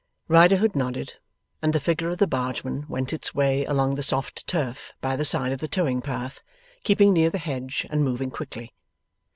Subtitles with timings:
[0.27, 1.19] Riderhood nodded,
[1.61, 5.25] and the figure of the bargeman went its way along the soft turf by the
[5.25, 6.41] side of the towing path,
[6.83, 8.73] keeping near the hedge and moving quickly.